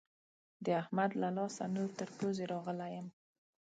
د 0.65 0.67
احمد 0.81 1.11
له 1.21 1.29
لاسه 1.37 1.63
نور 1.75 1.89
تر 1.99 2.09
پوزې 2.17 2.45
راغلی 2.53 2.89
يم. 2.97 3.07